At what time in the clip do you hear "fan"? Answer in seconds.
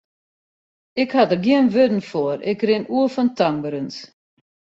3.15-3.29